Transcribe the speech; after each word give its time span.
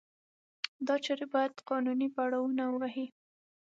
دا 0.87 0.95
چارې 1.05 1.25
باید 1.33 1.63
قانوني 1.69 2.07
پړاونه 2.15 2.63
ووهي. 2.69 3.05